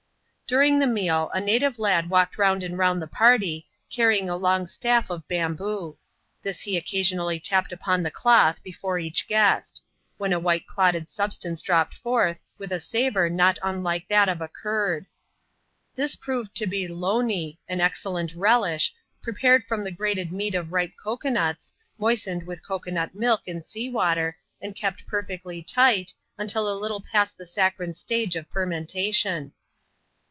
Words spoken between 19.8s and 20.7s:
the grated meat